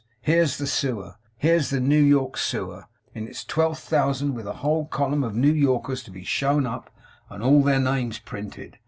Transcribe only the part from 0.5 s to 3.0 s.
the Sewer! Here's the New York Sewer,